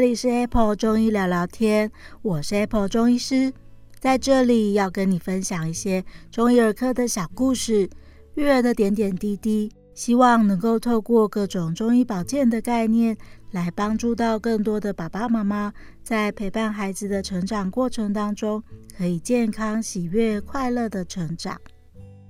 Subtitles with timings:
[0.00, 1.92] 这里是 Apple 中医聊聊天，
[2.22, 3.52] 我是 Apple 中医师，
[3.98, 7.86] 在这里要跟你分享一些中医儿科的小故事，
[8.32, 13.14] 育儿的点点滴滴，希望能够透过各种中医保健的概念，
[13.50, 15.70] 来帮助到更多的爸爸妈妈，
[16.02, 18.62] 在陪伴孩子的成长过程当中，
[18.96, 21.60] 可以健康、喜悦、快乐的成长。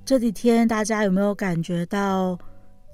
[0.05, 2.37] 这几天大家有没有感觉到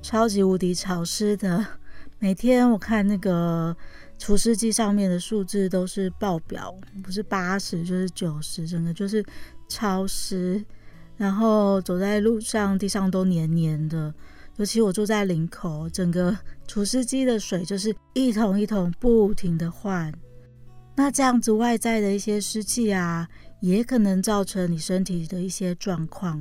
[0.03, 1.67] 超级无敌潮湿的？
[2.19, 3.77] 每天我看那个
[4.19, 9.25] 除湿机上面的数字都是爆表，不是八十就是九十，整个就是
[9.69, 10.65] 超湿。
[11.17, 14.13] 然后走在路上，地上都黏黏的。
[14.57, 20.13] 尤其我住在林口，整个除湿机的水就是一桶一桶不停的换。
[20.95, 23.29] 那这样子外在的一些湿气啊，
[23.61, 26.41] 也可能造成你身体的一些状况。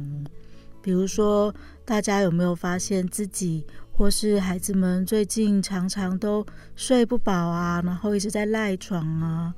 [0.81, 3.65] 比如说，大家有没有发现自己？
[3.97, 9.55] 或是孩子们最近常常都睡不饱啊，然后一直在赖床啊。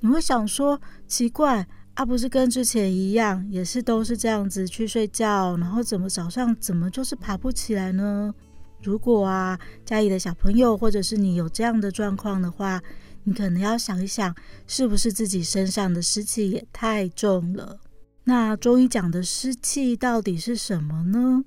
[0.00, 8.34] 你会想说奇怪啊，不是跟之前一样，也是都是这样子去睡觉，然后怎么早上怎么就是爬不起来呢？
[8.82, 12.82] 如果啊，家里的小朋友或者是你有这样的状况的话，
[13.24, 14.34] 你可能要想一想，
[14.66, 17.80] 是不是自己身上的湿气也太重了？
[18.24, 21.44] 那中医讲的湿气到底是什么呢？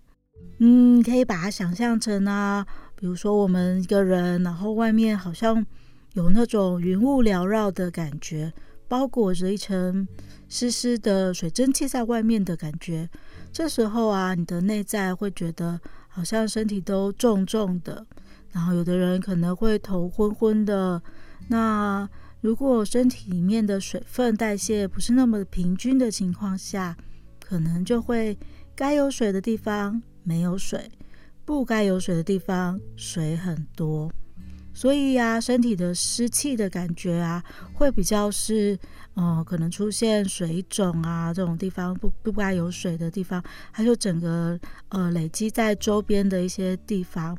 [0.59, 5.66] 嗯，可以把它想象成啊，比如说我们一个人，然后外面好像
[6.13, 8.52] 有那种云雾缭绕的感觉，
[8.88, 10.08] 包裹着一层
[10.50, 13.08] 湿湿的水蒸气在外面的感觉。
[13.52, 18.05] 这时候啊，你的内在会觉得好像身体都重重的，
[18.52, 21.02] 然后有的人可能会头昏昏的。
[21.50, 22.09] 那
[22.41, 26.97] 如果身体里面的水分代谢不是那么平均的情况下，
[27.39, 28.38] 可能就会
[28.75, 30.01] 该有水的地方。
[30.28, 30.92] 没有水，
[31.46, 34.12] 不该有水的地方水很多，
[34.74, 37.42] 所以呀，身体的湿气的感觉啊，
[37.74, 38.78] 会比较是，
[39.14, 47.38] 呃，可能出现水肿啊这种地方不不该有水的地方，还有整个呃累积在周边的一些地方，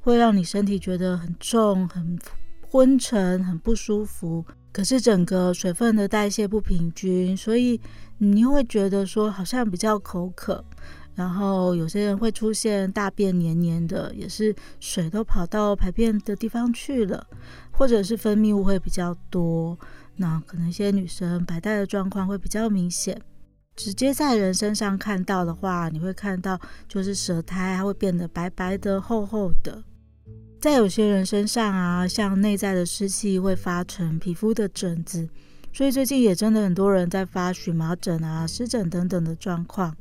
[0.00, 2.18] 会让你身体觉得很重、很
[2.68, 4.44] 昏沉、很不舒服。
[4.72, 7.80] 可是整个水分的代谢不平均，所以
[8.18, 10.62] 你会觉得说好像比较口渴。
[11.16, 17.26] 然后有些人会出现大便黏黏的，也是水都跑到排便的地方去了，
[17.72, 19.76] 或者是分泌物会比较多。
[20.16, 23.20] 那可能一些女生白带的状况会比较明显，
[23.74, 29.82] 直接在人身上看到的话，你会看到就是舌苔它会变得白白的、厚厚的。
[30.60, 35.28] 在有些人身上啊，像内在的湿气会发成皮肤的疹子，
[35.72, 39.96] 所以最近也真的很多人在发荨麻疹啊、湿疹等等的状况。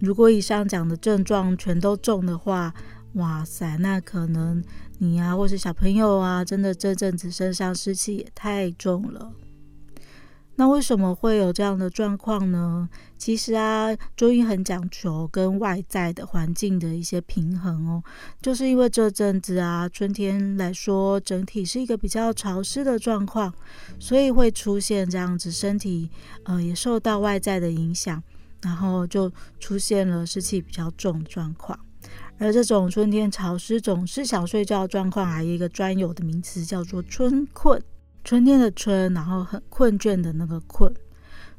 [0.00, 2.74] 如果以上讲的症状全都重的话，
[3.14, 4.62] 哇塞，那可能
[4.98, 9.32] 你啊，或是小朋友啊，真的这阵子身上湿气也太重了。
[10.56, 12.88] 那为什么会有这样的状况呢？
[13.16, 18.02] 其实啊，中医很讲求跟外在的环境的一些平衡哦，
[18.42, 23.52] 就是因为这阵子啊，春天来说，整体是一个比较潮湿的状况，
[23.98, 26.10] 所以会出现这样子，身体
[26.44, 28.22] 呃也受到外在的影响。
[28.62, 31.78] 然后就出现了湿气比较重的状况，
[32.38, 37.82] 而这种春天潮湿总是想睡觉的状况，还有一个专有的名词叫做春困。
[38.22, 40.92] 春天的春，然后很困倦的那个困。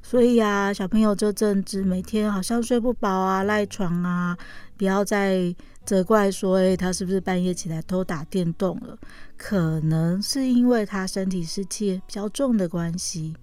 [0.04, 4.38] 所以啊，小朋友这阵子每天好像睡不饱啊，赖床啊，
[4.78, 8.98] 不要再责怪说，诶，他是不是半夜起来偷打电动了？
[9.38, 13.36] 可能是因为他身体湿气比较重的关系。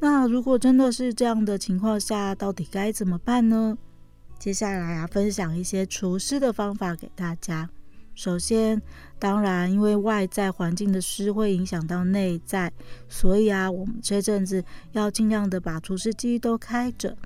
[0.00, 3.76] 那如果真的是这样的情况下，到底该怎么办呢？
[4.38, 7.68] 接下来啊，分享一些除湿的方法给大家。
[8.14, 8.80] 首先，
[9.18, 12.72] 当然，因为外在环境的湿会影响到内在，
[13.08, 17.16] 所以啊，我们这阵子要尽量的把除湿机都开着。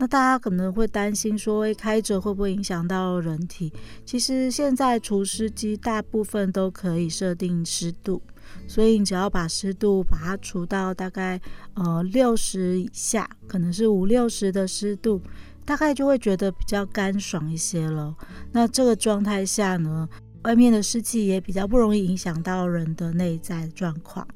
[0.00, 3.70] 那大家可能会担心说，诶，开着会不会影响到人体？
[4.06, 8.22] 其实现在除湿机大部分都可以设定湿度。
[8.66, 11.38] 所以你只要把湿度把它除到大概
[11.74, 15.20] 呃六十以下，可能是五六十的湿度，
[15.66, 18.16] 大概就会觉得比较干爽一些了。
[18.52, 20.08] 那这个状态下呢，
[20.44, 24.26] 外面的湿气也比较不容易影响到人的内在状况。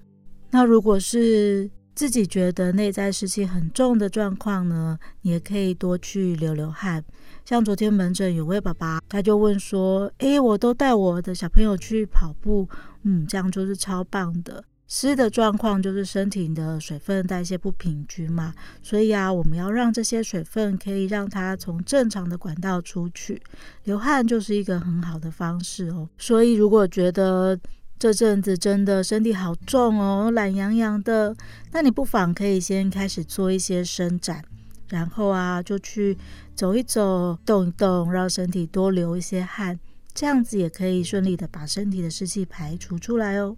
[0.50, 7.04] 那如果是自己觉得内在湿气很重的状况呢，你也可以多去流流汗。
[7.44, 12.68] 像昨天门诊有位爸爸，他就问说：“诶，我都带我的小朋友去跑步。”
[13.04, 14.64] 嗯，这样就是超棒的。
[14.86, 23.40] 湿的状况就是身体的水分代谢不平均嘛，所以啊，我们要让这些水分可以让它从正常的管道出去。
[23.84, 26.08] 流汗就是一个很好的方式哦。
[26.18, 27.58] 所以如果觉得
[27.98, 31.34] 这阵子真的身体好重哦，懒洋洋的。
[31.72, 34.44] 那你不妨可以先开始做一些伸展，
[34.88, 36.18] 然后啊，就去
[36.54, 39.78] 走一走、动一动，让身体多流一些汗，
[40.12, 43.56] 这样子也可以顺利的把身体的湿气排除出来哦。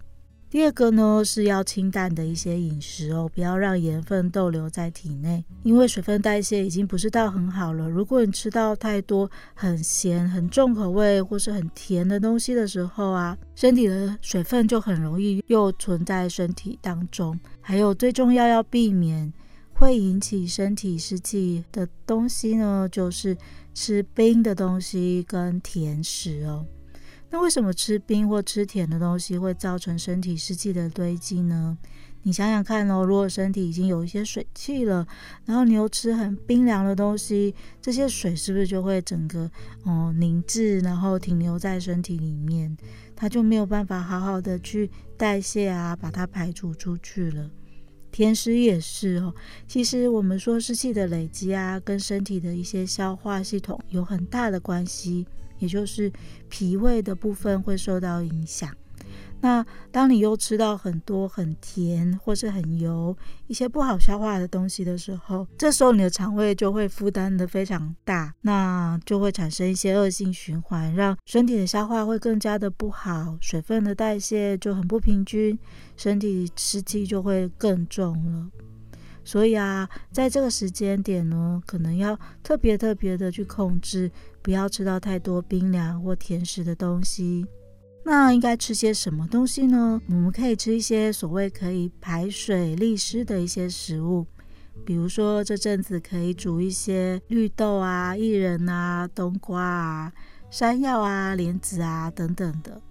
[0.49, 7.89] 第二个呢，是要清淡的一些饮食哦，不要让盐分逗留在体内，因为水分代谢已经不是到很好了。
[7.89, 17.37] 如果你吃到太多很咸、很重口味或是很甜的东西的时候啊，身体的水分就很容易又存在身体当中。
[17.59, 19.31] 还有最重要要避免
[19.73, 23.35] 会引起身体湿气的东西呢，就是
[23.73, 26.65] 吃冰的东西跟甜食哦。
[27.29, 31.77] 那为什么吃冰或吃甜的东西会造成身体湿气的堆积呢？
[32.23, 35.07] 你想想看哦，如果身体已经有一些水气了，
[35.45, 39.49] 然后你又吃很冰凉的东西，这些水是不是就会整个
[39.83, 42.75] 哦凝滞，然后停留在身体里面，
[43.15, 47.49] 它就没有办法好好的去代谢啊，把它排除出去了。
[48.11, 49.33] 甜食也是哦，
[49.67, 55.25] 其实我们说湿气的累积啊，跟身体的一些消化系统有很大的关系。
[55.59, 56.11] 也就是
[56.49, 58.69] 脾胃的部分会受到影响。
[59.39, 63.15] 那当你又吃到很多很甜或是很油、
[63.45, 75.57] 一些不好消化的东西的时候，这时候你的肠胃就会负担得非常大，那就会产生一些恶性循环，让身体的消化会更加的不好，水分的代谢就很不平均，
[75.95, 78.49] 身体湿气就会更重了。
[79.27, 84.09] 所以啊，在这个时间点呢，可能要特别特别的去控制，
[84.41, 87.45] 不要吃到太多冰凉或甜食的东西。
[88.05, 90.01] 那应该吃些什么东西呢？
[90.07, 94.25] 我们可以吃一些所谓可以排水利湿的一些食物，
[94.85, 100.13] 比如说这阵子可以煮一些绿豆啊、薏仁啊、冬瓜啊、
[100.49, 102.81] 山药啊、莲子啊等等的。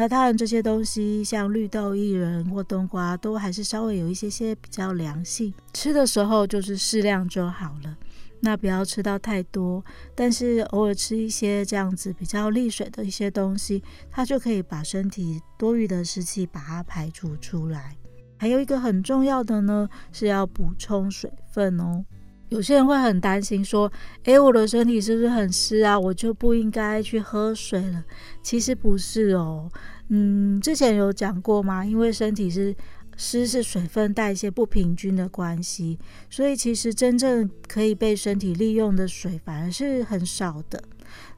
[0.00, 7.94] 那当然，这些东西像绿豆、薏仁或冬瓜，都还是稍微有一些些比较凉性，吃的时候就是适量就好了。
[8.40, 17.94] 那不要吃到太多，但是偶尔吃一些这样子比较利水的一些东西，它就可以把身体多余的湿气把它排除出来。
[18.38, 22.02] 还有一个很重要的呢，是要补充水分哦。
[22.50, 23.90] 有些人会很担心说
[24.24, 25.98] ：“诶，我的身体是不是很湿啊？
[25.98, 28.04] 我就不应该去喝水了？”
[28.42, 29.68] 其实不是哦。
[30.08, 31.84] 嗯，之前有讲过吗？
[31.84, 32.74] 因为身体是
[33.16, 35.98] 湿，是水分代谢不平均的关系，
[36.28, 40.82] 所以其实真正可以被身体利用的水反而是很少的。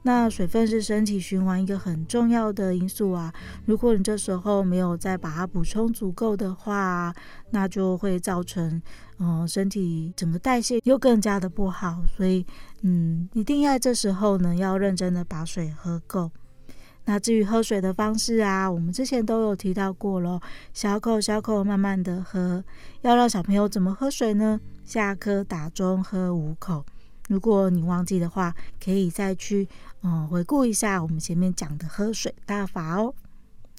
[0.02, 3.32] 那水分是身体循环一个很重要的因素啊。
[3.66, 7.14] 如果你这时候没有再把它补充足够的话，
[7.50, 8.80] 那就会造成，
[9.18, 12.02] 嗯、身体整个代谢又更加的不好。
[12.16, 12.44] 所以，
[12.82, 16.30] 嗯，一定要这时候呢，要认真的把水喝够。
[17.04, 20.40] 那至于喝水的方式啊，我们之前都有提到过咯，
[20.72, 22.62] 小口小口慢慢的喝。
[23.00, 24.60] 要让小朋友怎么喝水呢？
[24.84, 26.84] 下课打钟喝五口。
[27.32, 29.66] 如果你忘记的话，可以再去
[30.02, 33.14] 嗯回顾一下我们前面讲的喝水大法哦。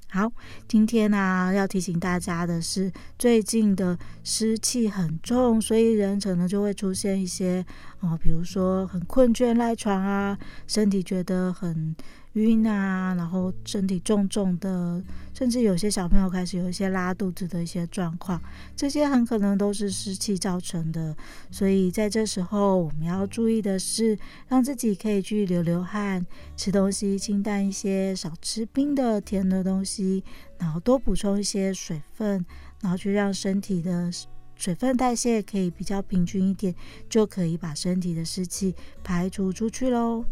[0.09, 0.31] 好，
[0.67, 7.63] 今天呢、要提醒大家的是，最近的湿气很重，所以人可能就会出现一些
[7.99, 10.35] 哦，比如说很困倦赖床啊，
[10.65, 11.95] 身体觉得很
[12.33, 15.01] 晕啊，然后身体重重的，
[15.33, 18.41] 甚至有些小朋友开始有一些拉肚子的一些状况，
[18.75, 21.15] 这些很可能都是湿气造成的。
[21.51, 26.25] 所以在这时候，我们要注意的是，让自己可以去流流汗，
[26.57, 30.23] 吃东西清淡一些，少吃冰的、甜的东西，
[30.57, 32.43] 然后多补充一些水分，
[32.81, 34.09] 然后去让身体的
[34.55, 36.73] 水分代谢可以比较平均一点，
[37.07, 40.25] 就可以把身体的湿气排除出去喽。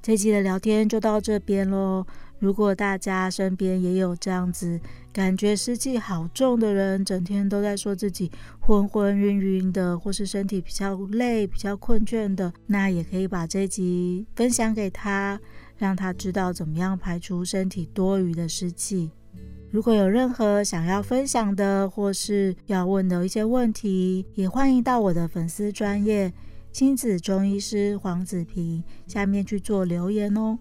[0.00, 2.06] 这期的聊天就到这边喽。
[2.38, 4.78] 如果大家身边也有这样子
[5.10, 15.40] 感觉湿气好重的人，整天都在说自己昏昏晕晕的，或是身体比较累、比较困倦的，那也可以把这集分享给他，
[15.78, 19.10] 让他知道怎么样排除身体多余的湿气。
[19.70, 26.32] 如果有任何想要分享的，或是要问的一些问题，也欢迎到我的粉丝专页。
[26.76, 30.58] 亲子中医师黄子平，下面去做留言哦。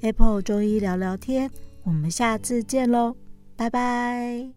[0.00, 1.50] Apple 中医聊聊天，
[1.82, 3.14] 我们下次见喽，
[3.54, 4.48] 拜拜。